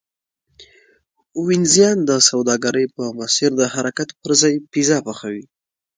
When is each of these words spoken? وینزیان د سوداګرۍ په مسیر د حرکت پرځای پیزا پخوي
وینزیان 1.47 1.97
د 2.09 2.11
سوداګرۍ 2.29 2.85
په 2.95 3.03
مسیر 3.19 3.49
د 3.57 3.61
حرکت 3.73 4.09
پرځای 4.21 4.53
پیزا 4.71 4.97
پخوي 5.07 5.43